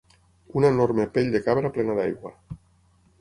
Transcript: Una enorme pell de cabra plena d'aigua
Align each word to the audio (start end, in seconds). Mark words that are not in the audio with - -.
Una 0.61 0.71
enorme 0.75 1.05
pell 1.17 1.29
de 1.39 1.41
cabra 1.49 1.73
plena 1.75 1.99
d'aigua 1.99 2.33